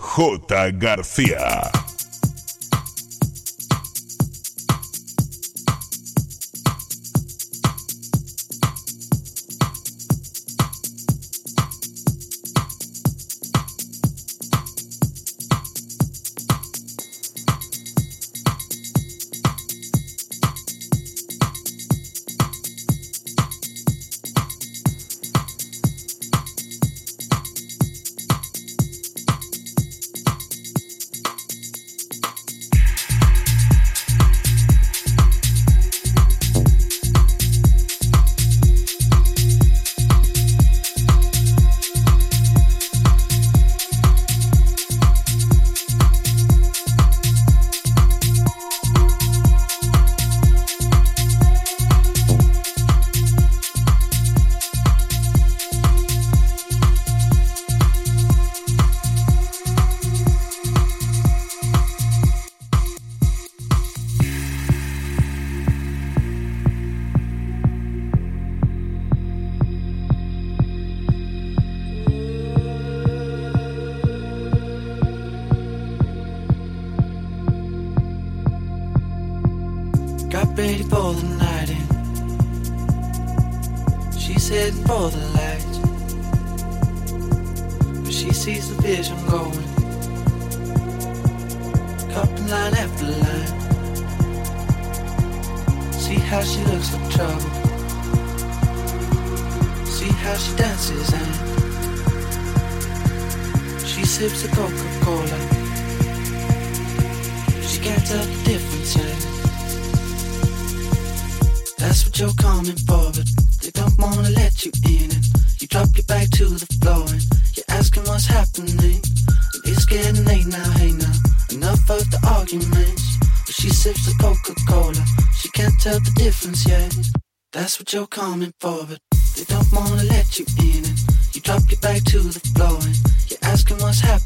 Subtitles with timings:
[0.00, 0.72] J.
[0.72, 1.70] García.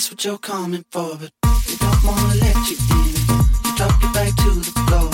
[0.00, 1.30] That's what you're coming for, but
[1.68, 3.12] we don't wanna let you in.
[3.66, 5.09] You drop your back to the floor.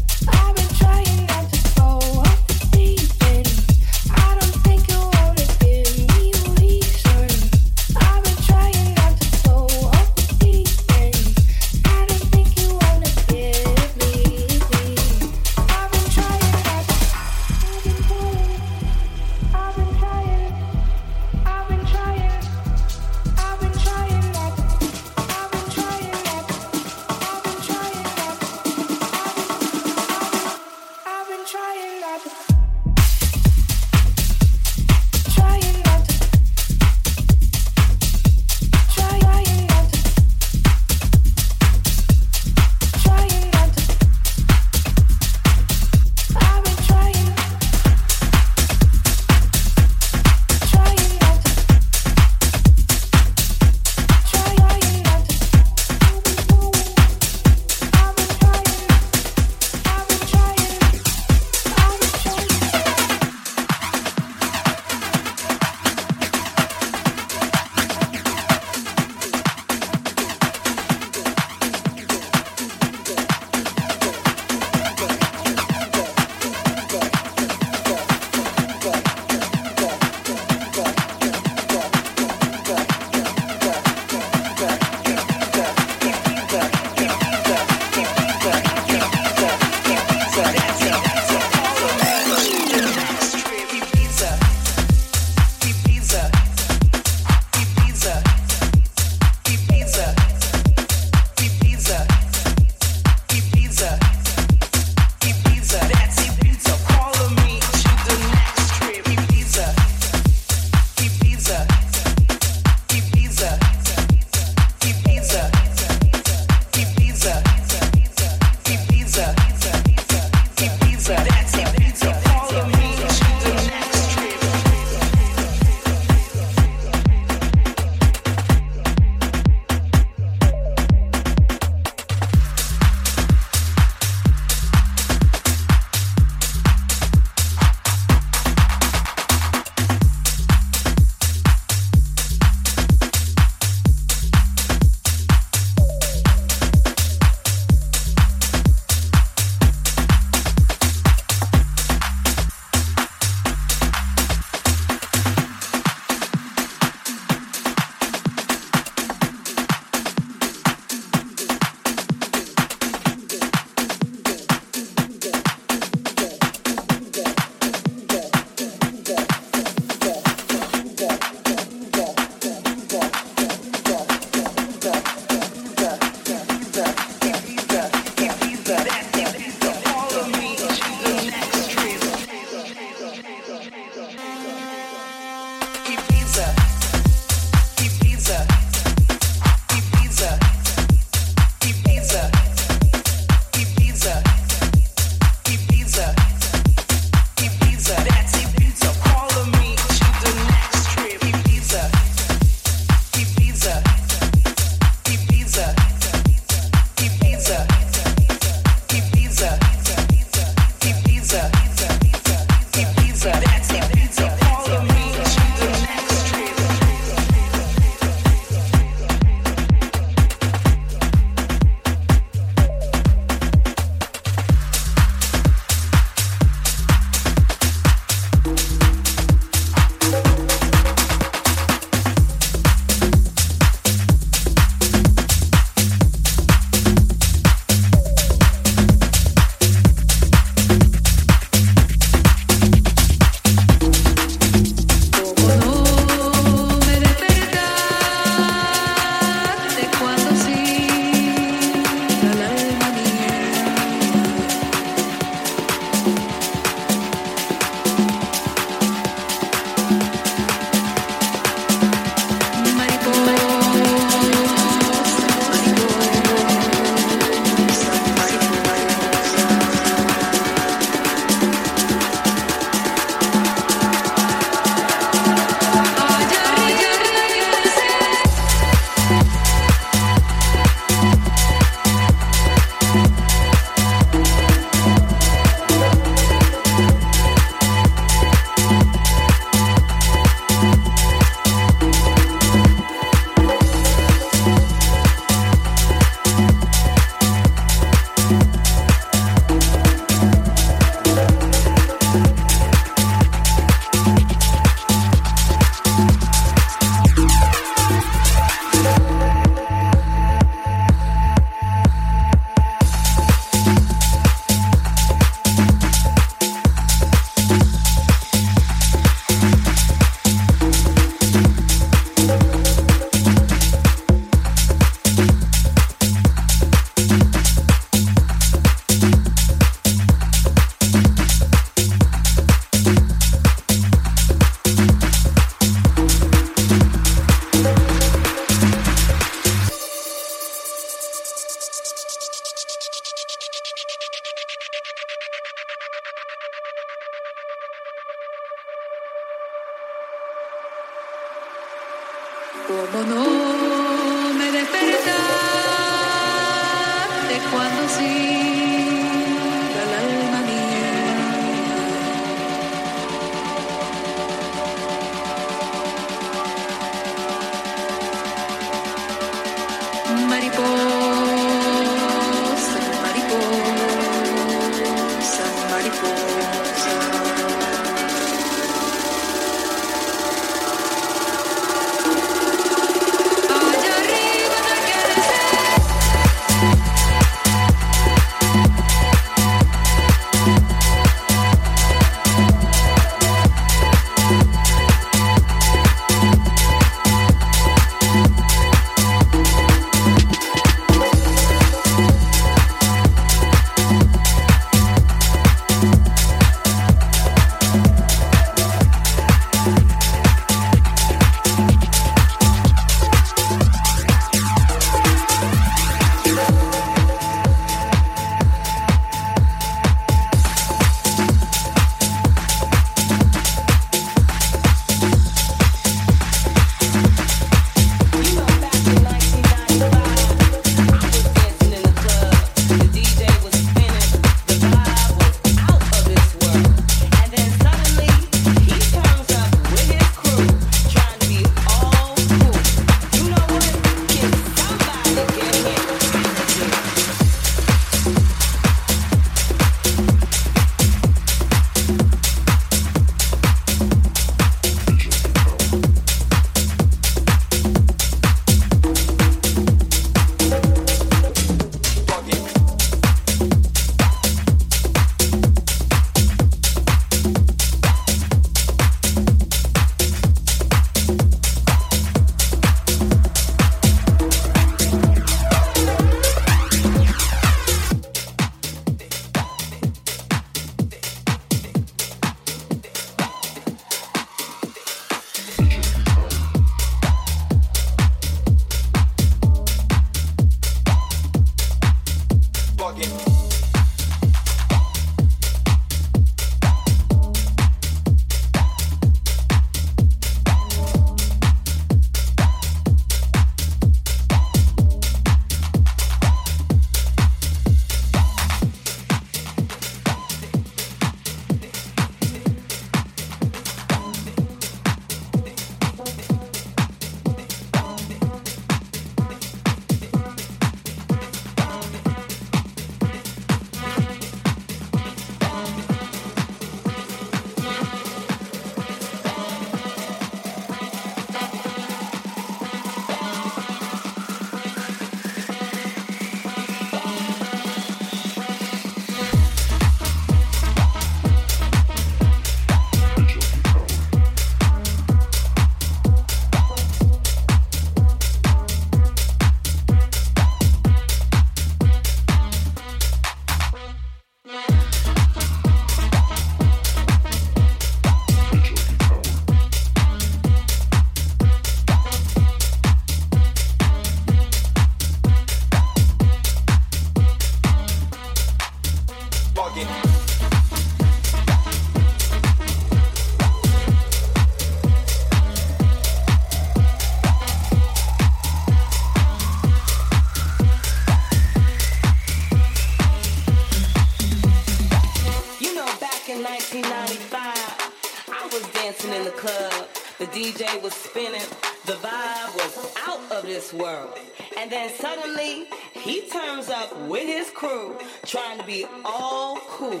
[596.62, 600.00] comes up with his crew trying to be all cool.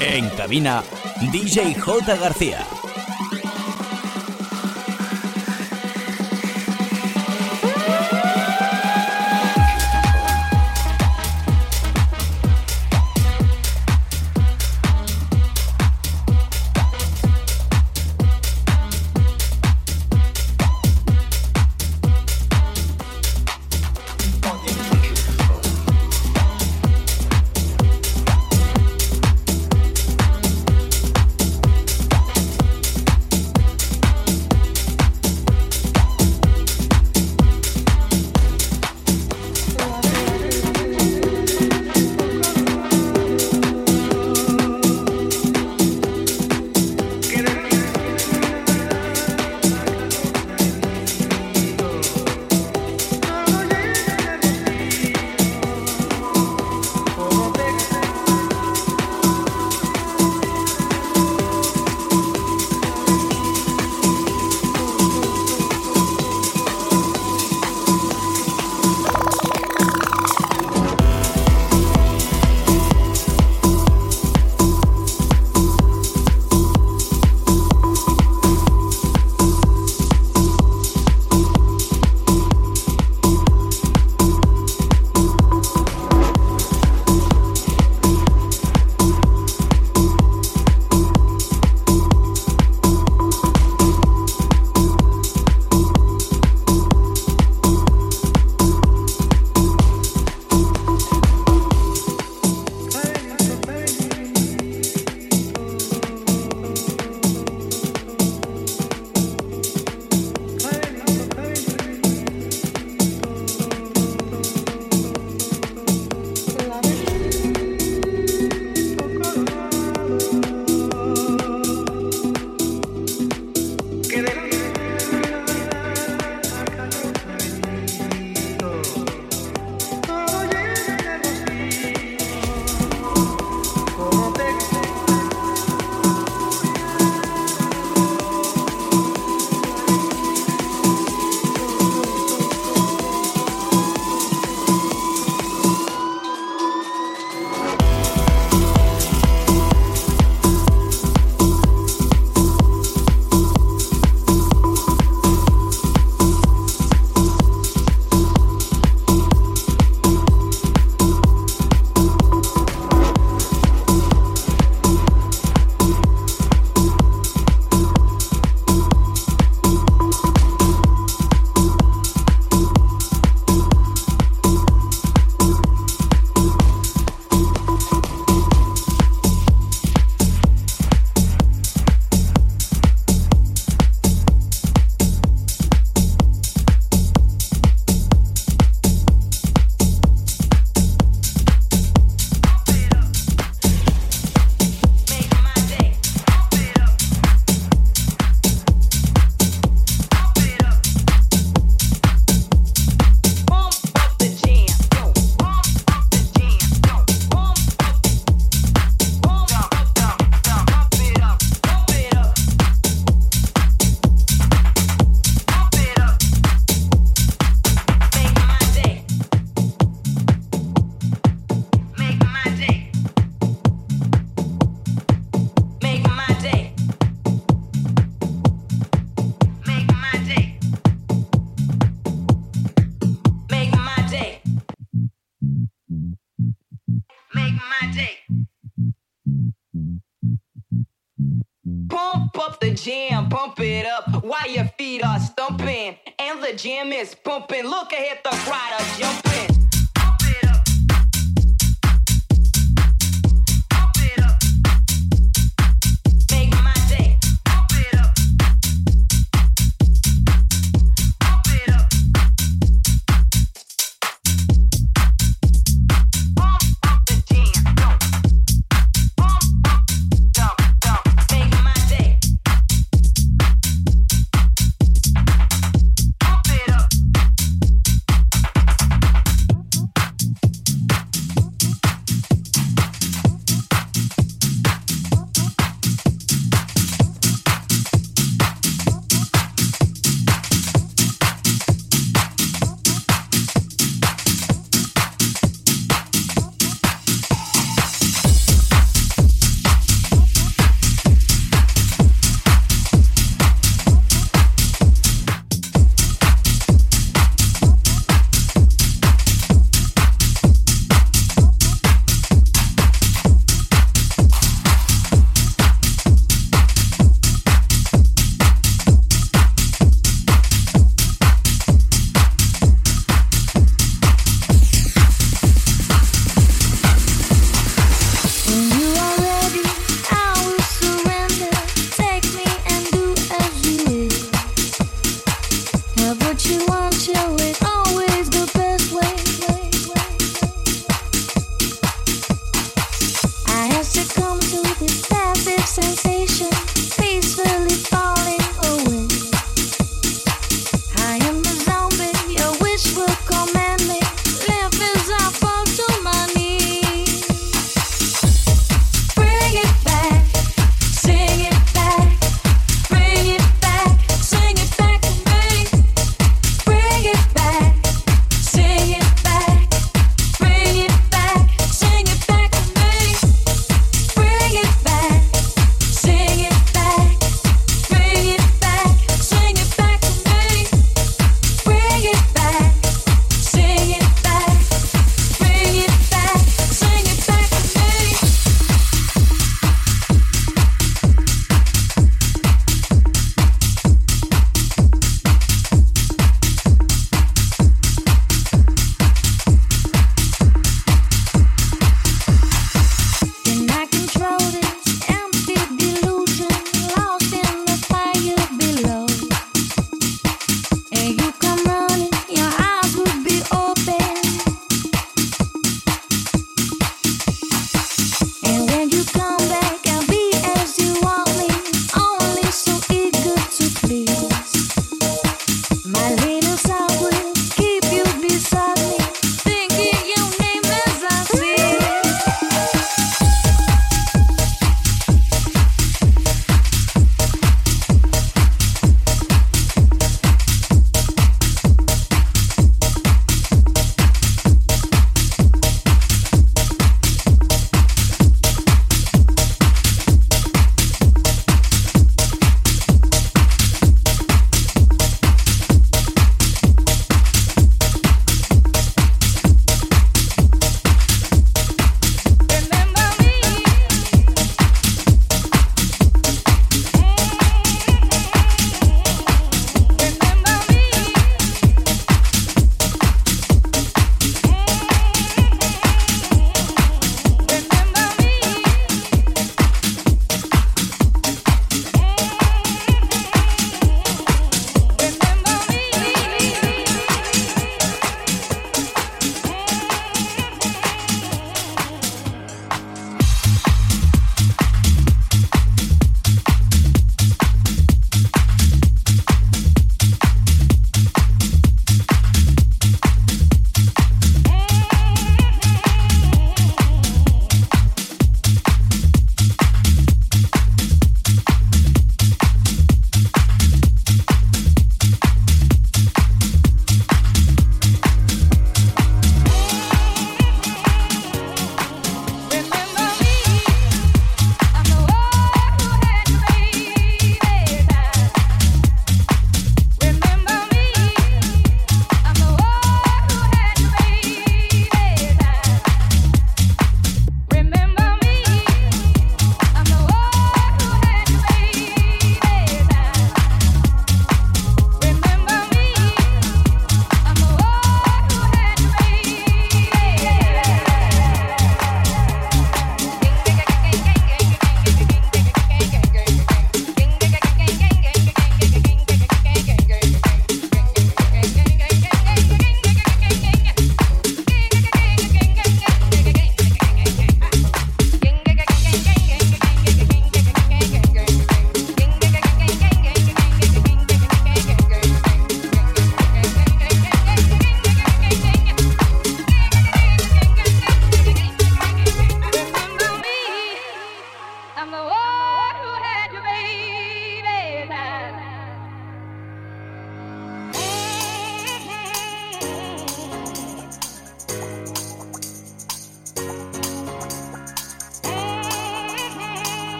[0.00, 0.82] En cabina,
[1.32, 2.16] DJ J.
[2.16, 2.81] García.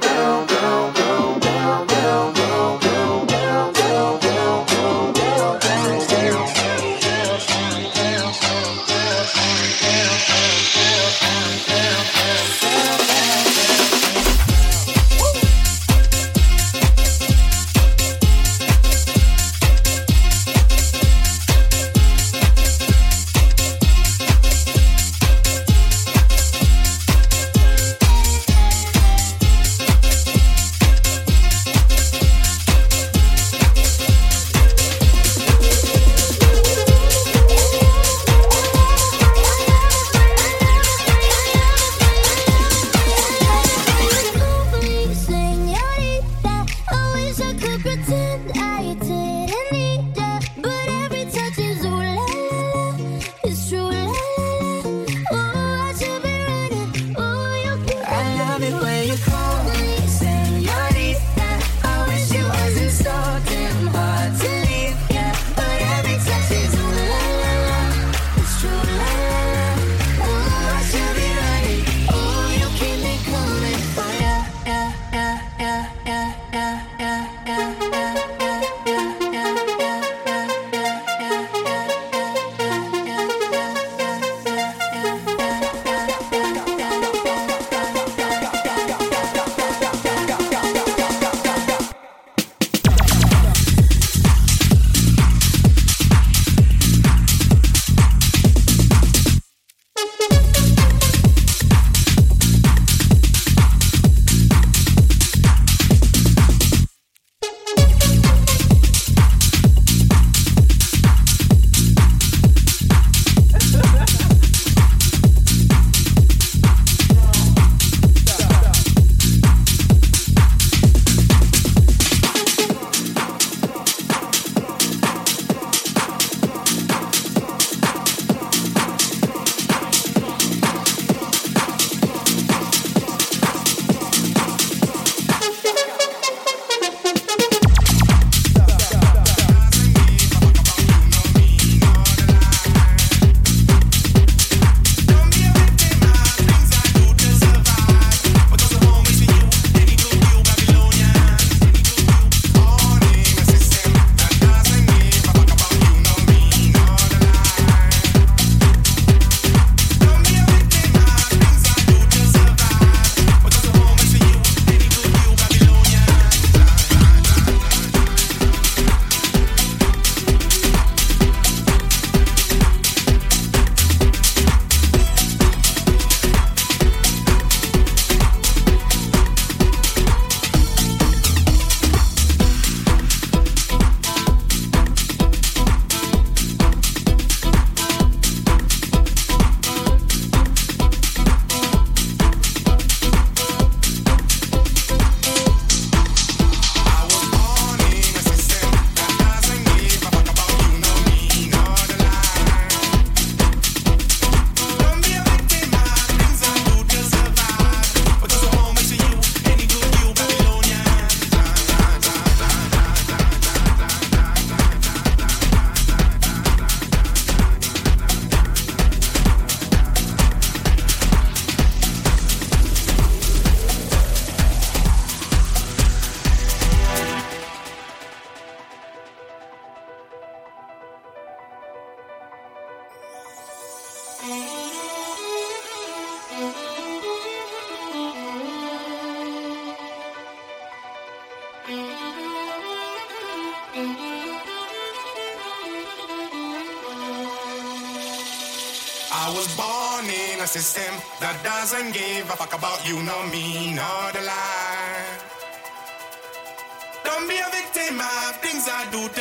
[0.00, 0.95] down, down, down.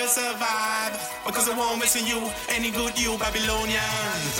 [0.06, 0.94] Do survive.
[1.26, 4.40] Because I won't miss you, any good you Babylonians.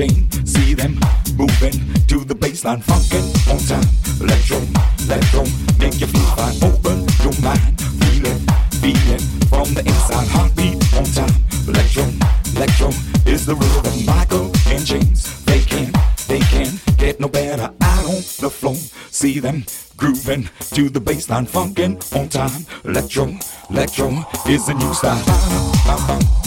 [0.00, 0.98] Jane, see them
[1.36, 1.76] moving
[2.08, 3.20] to the baseline, funkin'
[3.52, 3.84] on time.
[4.18, 4.56] Electro,
[5.04, 5.42] electro,
[5.78, 6.56] make you feel fine.
[6.64, 8.40] Open your mind, feel it,
[8.80, 9.20] feel it
[9.50, 10.26] from the inside.
[10.28, 11.36] Heartbeat on time.
[11.68, 12.04] Electro,
[12.56, 12.88] electro
[13.26, 14.06] is the rhythm.
[14.06, 15.92] Michael and James, they can,
[16.28, 18.76] they can get no better out on the floor.
[19.10, 19.66] See them
[19.98, 22.64] grooving to the baseline, funkin' on time.
[22.86, 23.36] Electro,
[23.68, 25.22] electro is the new style.
[25.84, 26.39] Electro,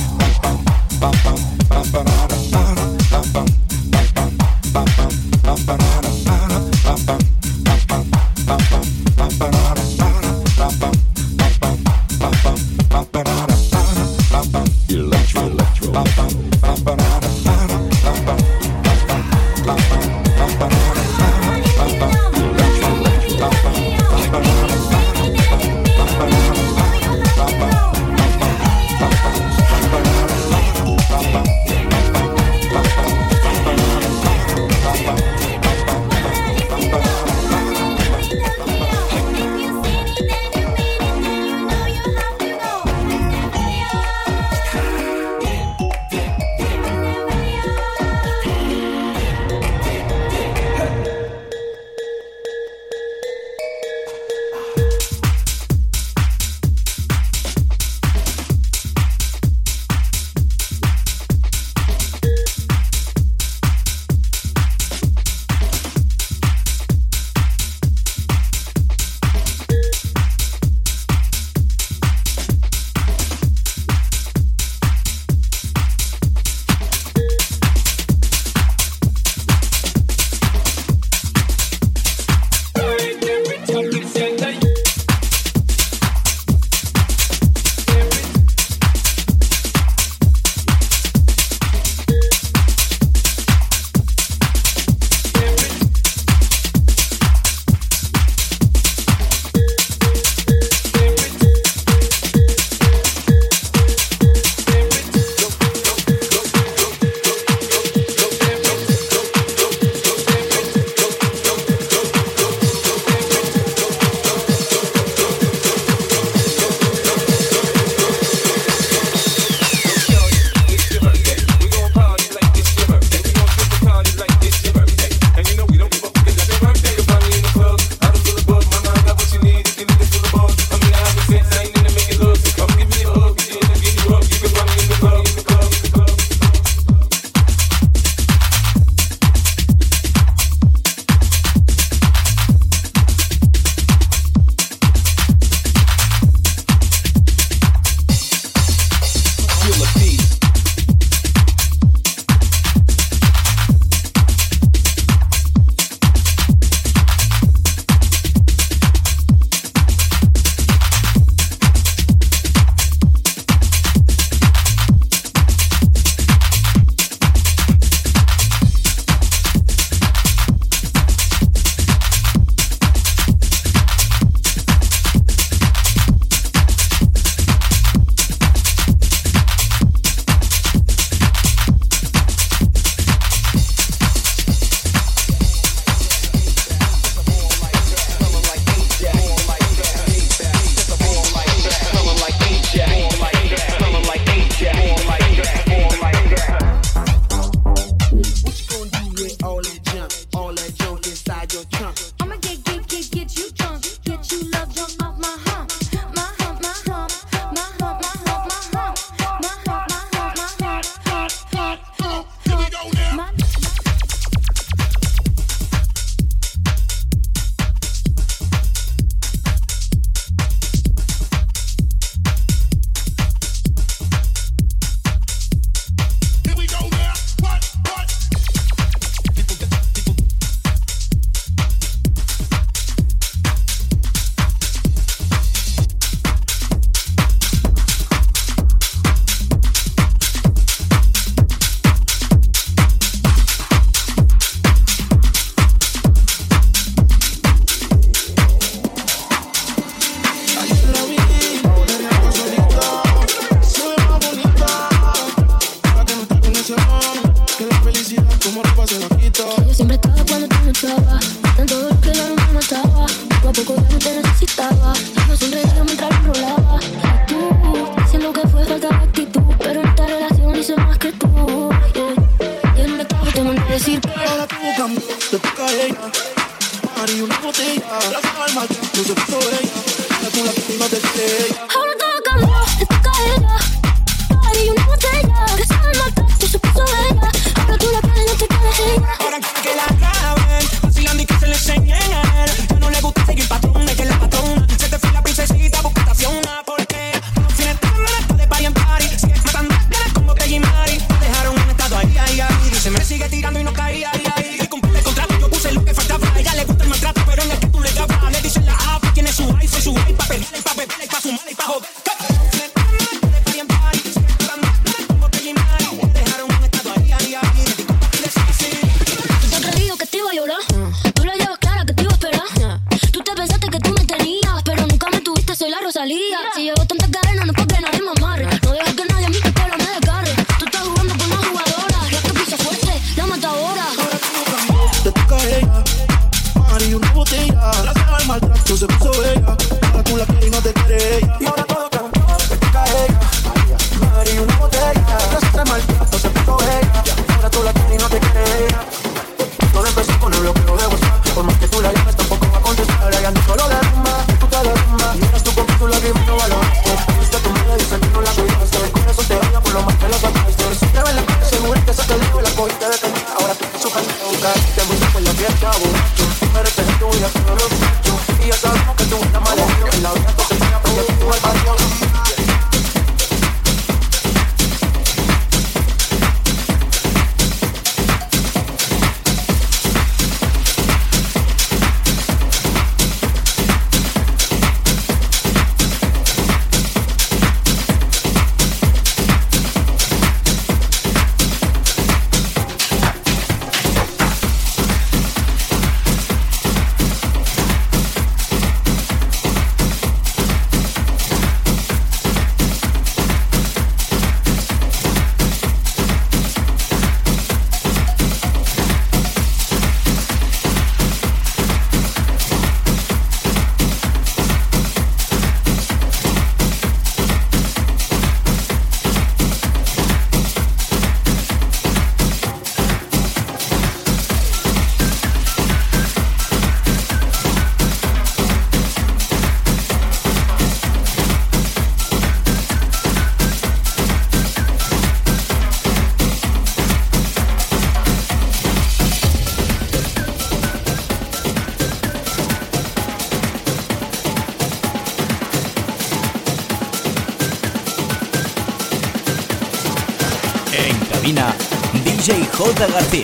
[452.91, 453.22] García.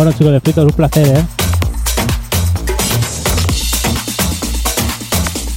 [0.00, 1.26] Bueno chicos, de fritos, un placer, ¿eh?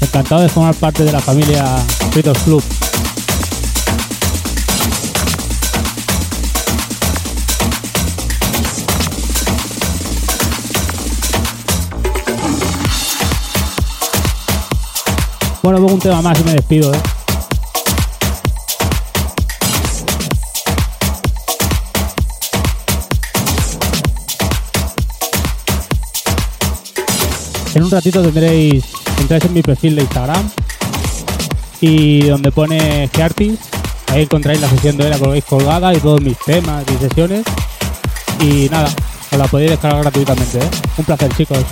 [0.02, 1.64] Encantado de formar parte de la familia
[2.12, 2.62] Fritos Club.
[15.62, 17.13] Bueno, pongo un tema más y me despido, ¿eh?
[27.76, 28.86] En un ratito tendréis,
[29.20, 30.48] entráis en mi perfil de Instagram
[31.82, 33.60] y donde pone Geartis,
[34.10, 37.44] ahí encontráis la sesión de hoy, la colgáis colgada y todos mis temas y sesiones.
[38.40, 38.90] Y nada,
[39.32, 40.60] os la podéis descargar gratuitamente.
[40.60, 40.70] ¿eh?
[40.98, 41.66] Un placer chicos.